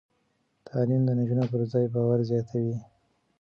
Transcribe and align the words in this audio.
تعلیم 0.67 1.01
د 1.05 1.09
نجونو 1.17 1.43
پر 1.51 1.61
ځان 1.71 1.85
باور 1.93 2.19
زیاتوي. 2.29 2.75